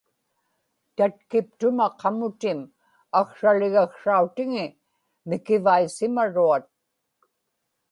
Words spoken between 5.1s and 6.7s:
mikivaisimaruat